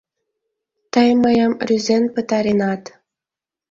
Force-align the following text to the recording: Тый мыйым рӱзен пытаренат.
Тый 0.93 1.09
мыйым 1.23 1.53
рӱзен 1.67 2.03
пытаренат. 2.13 2.83